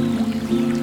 [0.00, 0.80] Música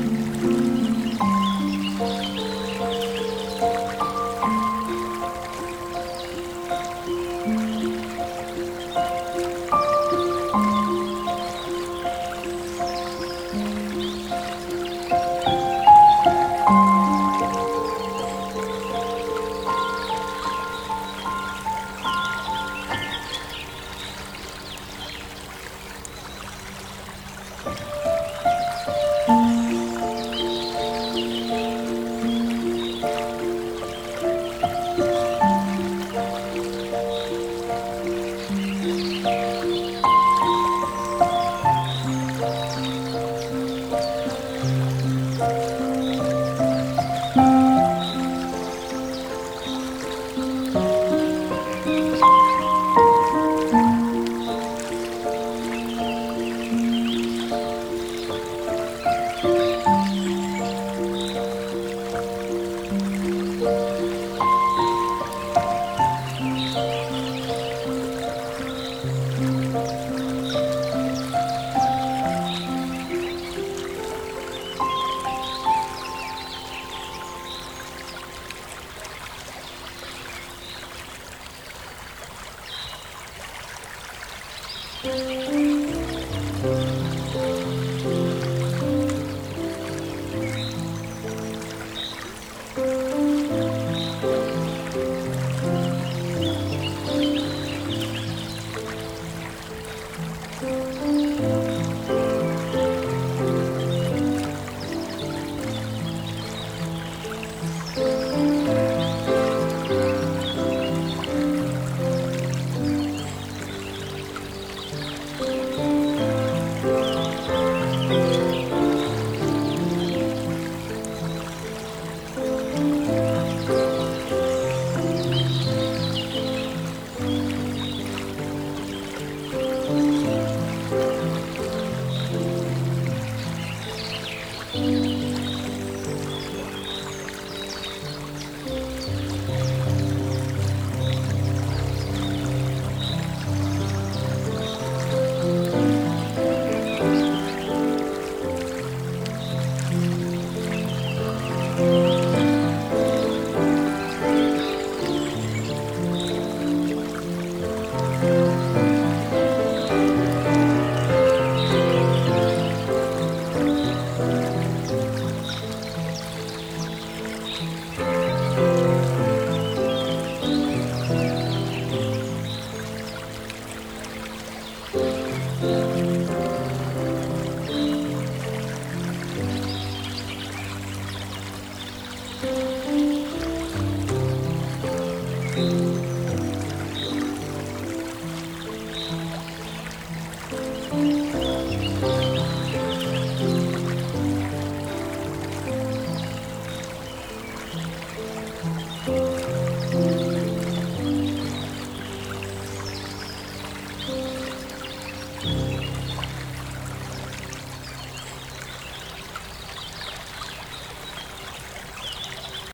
[100.59, 101.16] Música